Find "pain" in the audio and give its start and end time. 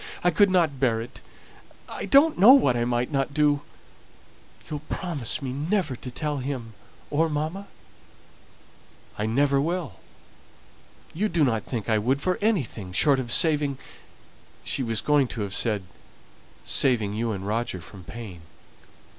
18.03-18.41